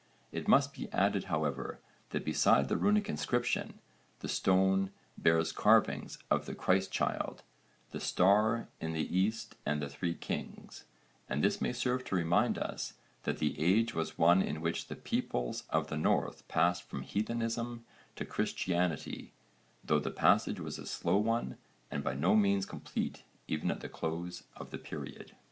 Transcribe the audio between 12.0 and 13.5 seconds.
to remind us that